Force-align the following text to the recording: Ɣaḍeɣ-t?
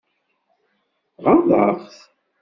Ɣaḍeɣ-t? 1.23 1.95